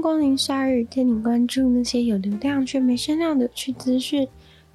[0.00, 4.28] 光临鲨语，带你关注那些有流量却没声量的有趣资讯。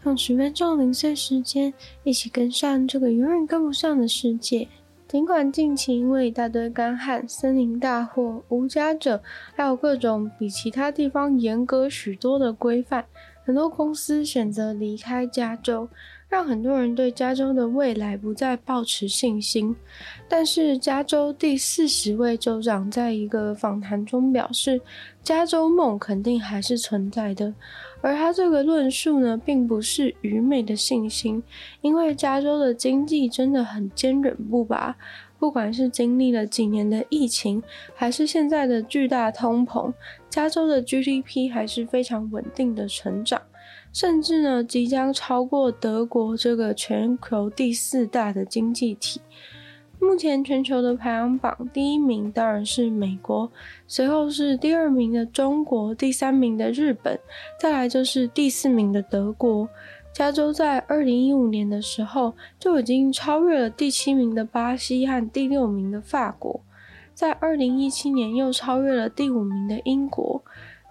[0.04, 1.74] 用十分钟零碎时间，
[2.04, 4.68] 一起跟上这个永远跟不上的世界。
[5.08, 9.22] 尽管近期因为一大堆干旱、森林大火、无家者，
[9.54, 13.06] 还有各种比其他地方严格许多的规范，
[13.44, 15.90] 很多公司选择离开加州。
[16.32, 19.76] 让很多人对加州的未来不再抱持信心，
[20.30, 24.80] 但是加州第四十位州长在一个访谈中表示，
[25.22, 27.54] 加州梦肯定还是存在的。
[28.00, 31.44] 而他这个论述呢，并不是愚昧的信心，
[31.82, 34.96] 因为加州的经济真的很坚韧不拔，
[35.38, 37.62] 不管是经历了几年的疫情，
[37.94, 39.92] 还是现在的巨大通膨，
[40.30, 43.42] 加州的 GDP 还是非常稳定的成长。
[43.94, 49.22] 甚至呢，即将超过德国这个全球第四大的经济体。
[50.00, 53.52] 目前全球的排行榜第一名当然是美国，
[53.86, 57.20] 随后是第二名的中国，第三名的日本，
[57.60, 59.70] 再来就是第四名的德国。
[60.14, 66.62] 加州在二零一五年的时候就已经超越了第七名的巴西和第六名的法国，
[67.14, 70.44] 在二零一七年又超越了第五名的英国。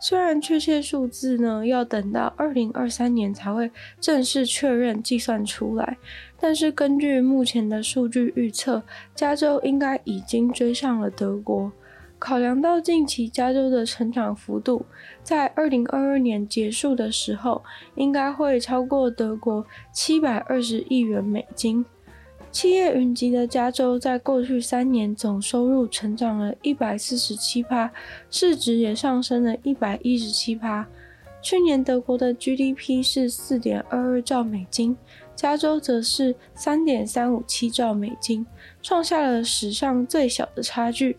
[0.03, 3.71] 虽然确切数字呢，要等到二零二三年才会
[4.01, 5.99] 正式确认计算出来，
[6.41, 8.83] 但是根据目前的数据预测，
[9.15, 11.71] 加州应该已经追上了德国。
[12.19, 14.85] 考量到近期加州的成长幅度，
[15.23, 17.63] 在二零二二年结束的时候，
[17.95, 21.85] 应该会超过德国七百二十亿元美金。
[22.53, 27.91] 企业云集的加州，在过去三年总收入成长了一百四十七趴，
[28.29, 30.87] 市值也上升了一百一十七趴。
[31.41, 34.97] 去年德国的 GDP 是四点二二兆美金，
[35.37, 38.45] 加州则是三点三五七兆美金，
[38.83, 41.17] 创下了史上最小的差距。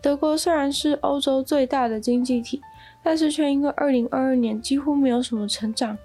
[0.00, 2.62] 德国虽然是欧洲最大的经济体，
[3.02, 5.98] 但是却因为二零二二年几乎没有什么成长，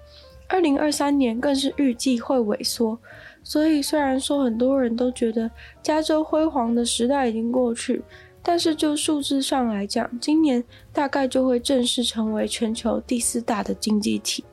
[0.48, 2.98] 二零二三年更是预计会萎缩。
[3.48, 5.48] 所以，虽然说很多人都觉得
[5.80, 8.02] 加州辉煌的时代已经过去，
[8.42, 14.44] 但是就数字上来讲，今年大概就会正式成为全球第四大的经济体。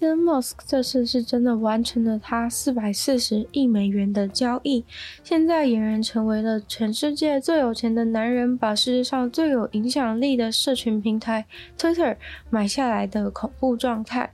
[0.00, 4.84] Elon Musk 这次是真的完成了他四百四十亿美元的交易，
[5.22, 11.46] 现在俨然成为了全世界最有钱的男人，把世界上最有影响力的社群平台
[11.78, 12.16] Twitter
[12.48, 14.32] 买下来的恐怖状态。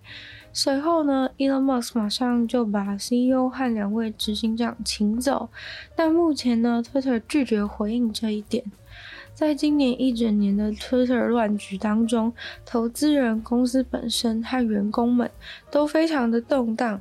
[0.57, 5.51] 随后呢，Elon Musk 马上就把 CEO 和两位执行长请走，
[5.95, 8.65] 但目前呢，Twitter 拒绝回应这一点。
[9.35, 12.33] 在今年一整年的 Twitter 乱局当中，
[12.65, 15.31] 投资人、公司本身和员工们
[15.71, 16.99] 都非常的动荡。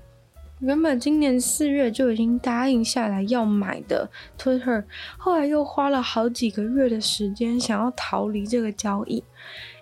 [0.60, 4.84] 原本今年四月就已经答应下来要买的 Twitter，
[5.18, 9.24] 后来又花了好几个月的时间想要逃离这个交易。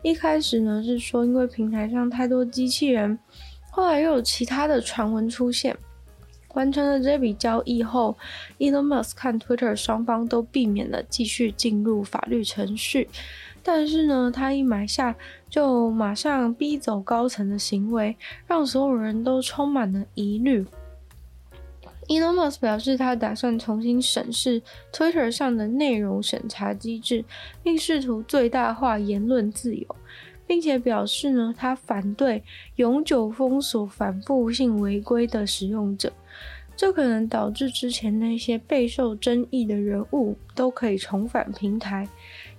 [0.03, 3.17] 一开始呢是说因为平台上太多机器人。
[3.75, 5.75] 后来又有其他的传闻出现，
[6.53, 8.15] 完成了这笔交易后
[8.59, 13.09] ，Elon Musk 和 Twitter 双方都避免了继续进入法律程序。
[13.63, 15.15] 但是呢，他一买下
[15.49, 20.63] 就马上逼走高层的行为，让所有人都充满了疑虑。
[22.09, 24.61] Elon Musk 表示，他打算重新审视
[24.91, 27.25] Twitter 上的内容审查机制，
[27.63, 29.95] 并试图最大化言论自由。
[30.45, 32.43] 并且表示呢，他反对
[32.75, 36.11] 永久封锁反复性违规的使用者，
[36.75, 42.07] 这可能导致之前那些备受争议的人物都可以重返平台。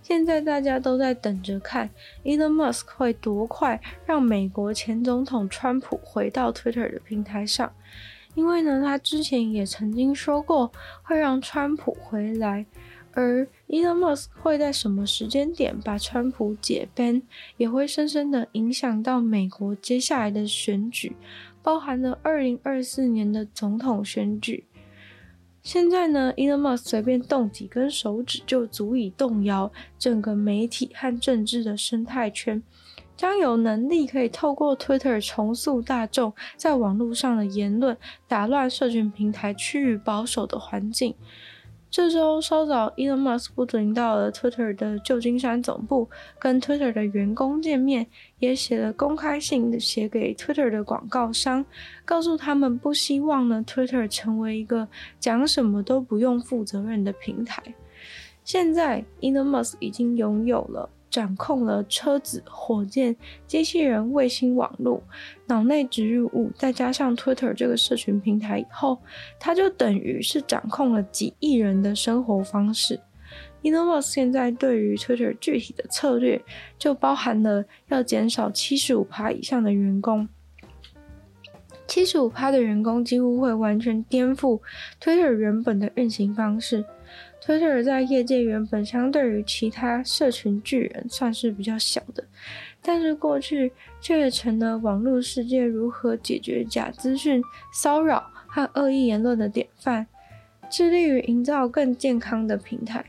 [0.03, 1.89] 现在大家都在等着看
[2.25, 7.73] ，Elon Musk 会多快让美国前总统川普回到 Twitter 的平台上，
[8.35, 10.71] 因为呢，他之前也曾经说过
[11.03, 12.67] 会让川普回来。
[13.15, 17.23] 而 Elon Musk 会在什么时间点把川普解 ban，
[17.57, 21.17] 也会深深的影响到美国接下来的选举，
[21.63, 24.65] 包含了二零二四年的总统选举。
[25.63, 32.63] 现在呢，Elon Musk 随便动几根手指就足以动摇整个媒体和政治的生态圈，
[33.17, 37.97] 将有能力可以透过 Twitter 重塑大众在网络上的言论，
[38.29, 41.15] 打乱社群平台趋于保守的环境。
[41.95, 46.11] 这周稍早，Elon Musk 不仅到了 Twitter 的旧金山总部，
[46.41, 48.05] 跟 Twitter 的员工见面，
[48.41, 51.65] 也写了公开信写给 Twitter 的广告商，
[52.05, 54.89] 告诉他们不希望呢 Twitter 成为一个
[55.21, 57.63] 讲什么都不用负责任的平台。
[58.43, 60.91] 现在，Elon Musk 已经拥有了。
[61.15, 63.15] 掌控了车子、火箭、
[63.47, 65.01] 机器人、卫星网络、
[65.47, 68.99] 脑内植入物，再加上 Twitter 这个社群平台以后，
[69.39, 72.99] 他就等于是掌控了几亿人的生活方式。
[73.63, 76.43] Elon Musk 现在对于 Twitter 具体的策略，
[76.77, 80.29] 就包含了要减少七十五趴以上的员工。
[81.87, 84.61] 七十五趴的员工几乎会完全颠覆
[85.01, 86.85] Twitter 原本的运行方式。
[87.45, 92.25] Twitter 在业界原本相对于其他社群巨人算是比较小的，
[92.81, 93.71] 但是过去
[94.01, 100.07] 却成了网络世界如何解决假资讯、骚扰和恶意言论的典范，
[100.71, 103.05] 致力于营造更健康的平台。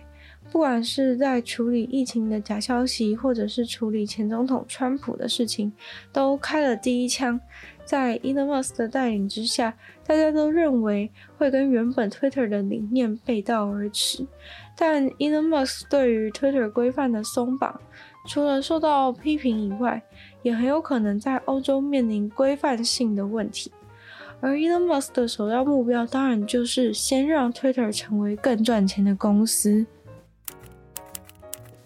[0.51, 5.71] 不管是在处理疫情的假消息，或者是处理前总统川普的事情，
[6.11, 7.39] 都开了第一枪。
[7.85, 9.73] 在 Elon Musk 的带领之下，
[10.05, 14.25] 大家都认为会跟原本 Twitter 的理念背道而驰。
[14.75, 17.79] 但 Elon Musk 对于 Twitter 规范的松绑，
[18.27, 20.01] 除了受到批评以外，
[20.41, 23.71] 也很有可能在欧洲面临规范性的问题。
[24.41, 29.85] 而 Elon Musk 的首要目标，当然就是先让 Twitter 成为更赚钱的公司。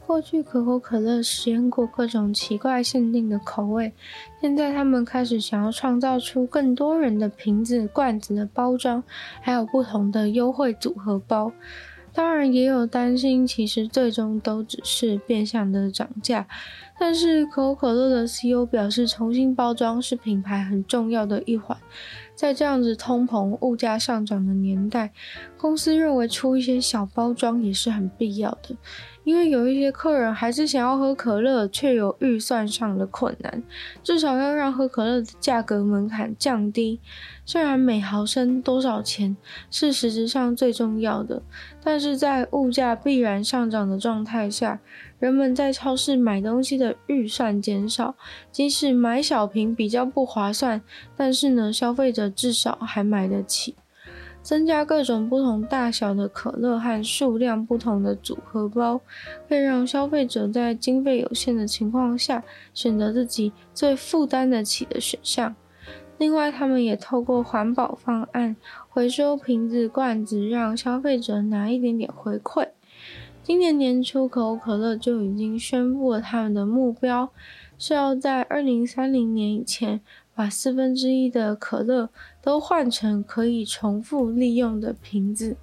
[0.10, 3.94] 过去可口可乐实验过各种奇怪限定的口味，
[4.42, 9.04] 现在他们开始想要创造出更多人的瓶子、罐子的包装，
[9.40, 11.52] 还有不同的优惠组合包。
[12.12, 16.48] 当然，也有担心，其实最终都只是变相的涨价。
[17.00, 21.78] 但是可口可乐的 CEO 表示，重新包装是品牌很重要的一环。
[22.34, 25.12] 在这样子通膨、物价上涨的年代，
[25.60, 28.76] 公司认为出一些小包装也是很必要的。
[29.26, 33.62] 因为有一些客人还是想要喝可乐，却有预算上的困难，
[34.02, 37.00] 至少要让喝可乐的价格门槛降低。
[37.46, 39.38] 虽然每毫升多少钱
[39.70, 41.44] 是实质上最重要的，
[41.84, 44.80] 但是在物价必然上涨的状态下，
[45.20, 48.16] 人们在超市买东西的预算减少，
[48.52, 50.82] 即使买小瓶比较不划算，
[51.16, 53.76] 但是呢，消费者至少还买得起。
[54.50, 59.00] 增加各种不同大小的可乐和数量不同的组合包，
[59.48, 62.44] 可以让消费者在经费有限的情况下
[62.74, 65.56] 选择自己最负担得起的选项。
[66.18, 68.56] 另外，他们也透过环保方案
[68.90, 72.70] 回收瓶子、罐子，让消费者拿一点点回馈。
[73.44, 77.30] 今年年初，可口可乐就已经宣布了他们的目标，
[77.78, 80.02] 是要在二零三零年以前，
[80.40, 82.10] 把四分之一的可乐
[82.42, 85.58] 都换成可以重复利用的瓶子。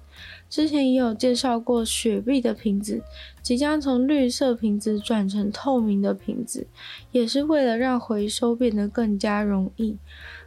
[0.47, 3.01] 之前也有介绍过，雪碧的瓶子
[3.41, 6.67] 即将从绿色瓶子转成透明的瓶子，
[7.11, 9.97] 也是为了让回收变得更加容易。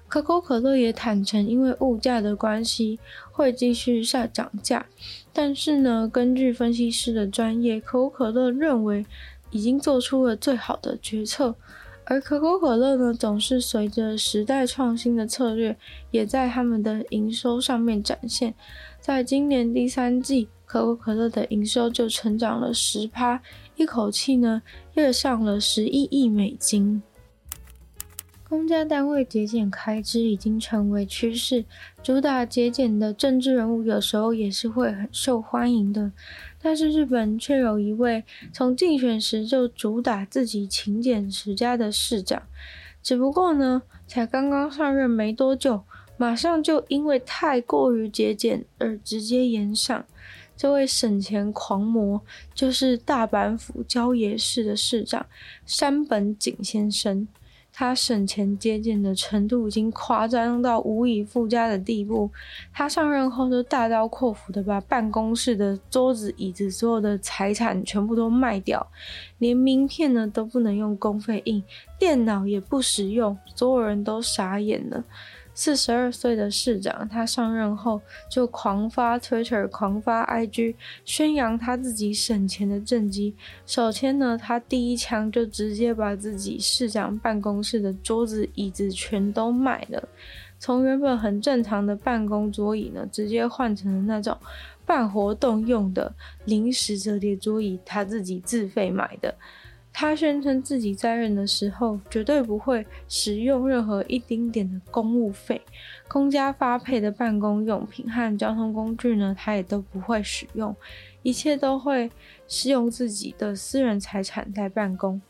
[0.06, 3.00] 可口可乐也坦诚，因为物价的关系
[3.32, 4.86] 会继续下涨价，
[5.32, 9.04] 但是呢，根据分析师的专业，可口可乐认为
[9.50, 11.56] 已经做出了最好的决策。
[12.10, 15.76] 而可口可乐呢，总是随着时代创新的策略，
[16.10, 18.52] 也在他们的营收上面展现。
[19.00, 23.40] 在今年第三季，可口可乐的营收就成长了十趴，
[23.76, 24.60] 一口气呢，
[24.94, 27.00] 跃上了十一亿美金。
[28.50, 31.64] 公家单位节俭开支已经成为趋势，
[32.02, 36.10] 主打节俭的政治人物有时候也是会很受欢迎的。
[36.60, 42.42] 但是日本却有一位从竞选时就主打自己勤俭持家的市长，
[43.00, 45.84] 只不过呢，才刚刚上任没多久，
[46.16, 50.04] 马上就因为太过于节俭而直接延上。
[50.56, 52.20] 这位省钱狂魔
[52.52, 55.24] 就是大阪府郊野市的市长
[55.64, 57.28] 山本景先生。
[57.80, 62.30] 他省钱节俭的程度已经夸张到无以复加的地步。
[62.74, 68.86] 他上任后就大刀阔斧的把办公室的桌子、椅子所有的财产全部都卖掉，
[69.38, 71.64] 连名片呢都不能用公费印，
[71.98, 75.02] 电脑也不实用，所有人都傻眼了。
[75.62, 78.00] 四十二岁的市长，他上任后
[78.30, 80.74] 就狂发 Twitter、狂发 IG，
[81.04, 83.34] 宣扬他自己省钱的政绩。
[83.66, 90.08] 首先呢，他第一枪就直接把自己市长办公室的桌子、椅子全都卖了，
[90.58, 94.34] 从原本很正常的办公桌椅呢，直接换成了那种
[94.86, 96.10] 办活动用的
[96.46, 99.34] 临时折叠桌椅，他自己自费买的。
[99.92, 105.60] 他宣称自己在任的时候绝对不会使用任何一丁点的公务费，
[106.08, 110.74] 公家发配的办公用品和交通工具呢，他也都不会使用，
[111.22, 112.10] 一切都会
[112.46, 115.20] 使用自己的私人财产在办公。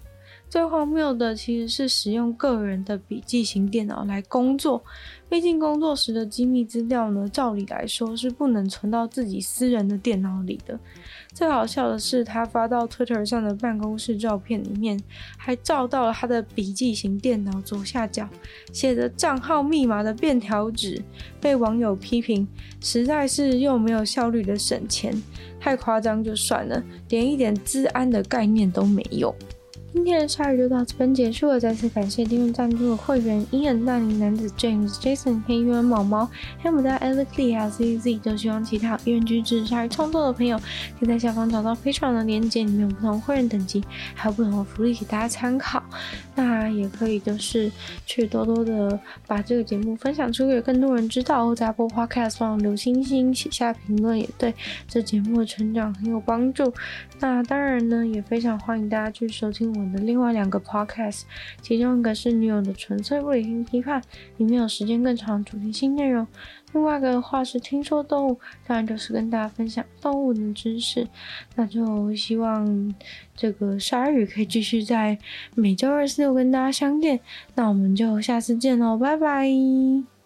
[0.51, 4.83] 最荒谬的其实是使用个人的笔记型电脑来工作，
[5.29, 10.77] 毕竟工作时的机密资料呢，照理来说是不能存到自己私人的电脑里的。
[11.33, 15.01] 最好笑的是，他发到 Twitter 上的办公室照片里面，
[15.39, 18.29] 还照到了他的笔记型电脑左下角
[18.73, 21.01] 写着账号密码的便条纸，
[21.41, 22.45] 被网友批评
[22.81, 25.15] 实在是又没有效率的省钱，
[25.61, 29.33] 太夸张就算了，连一点治安的概念都没有。
[29.93, 36.31] 今天的鲨鱼就到这边结束了，再次感谢订阅赞助的会员：伊恩、大龄男子、James、Jason、黑渊、毛毛、
[36.61, 38.21] 黑牡丹、Alex Lee 还有 CZ。
[38.21, 40.57] 都希望其他有愿意支持鲨鱼创作的朋友，
[40.99, 43.83] 可以在下方找到非常的链接，里面有不同会员等级，
[44.15, 45.83] 还有不同的福利给大家参考。
[46.37, 47.71] 那也可以就是
[48.07, 51.47] 去多多的把这个节目分享出去，更多人知道。
[51.47, 54.55] 或在播 Podcast 上留星星、写下评论，也对
[54.87, 56.73] 这节目的成长很有帮助。
[57.19, 61.23] 那当然呢，也非常欢迎大家去收听我我的另外两个 podcast，
[61.63, 64.03] 其中一个是女友的纯粹不理性批判，
[64.37, 66.25] 里面有时间更长主题性内容；
[66.73, 71.07] 另外一个的话是听说动物，当然就是跟大家分享动物的知识。
[71.57, 72.95] 那就希望
[73.35, 75.19] 这个鲨鱼可以继续在
[75.55, 77.21] 每周二、四、六跟大家相见。
[77.55, 80.20] 那我们就下次见喽，拜拜。